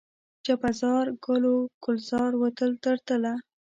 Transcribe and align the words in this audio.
جبه 0.45 0.69
زار، 0.79 1.05
ګل 1.25 1.43
و 1.55 1.57
ګلزار 1.83 2.31
و 2.37 2.43
تل 2.57 2.71
تر 2.83 2.97
تله 3.07 3.33